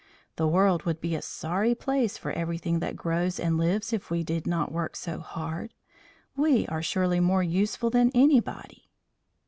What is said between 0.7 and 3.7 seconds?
would be a sorry place for everything that grows and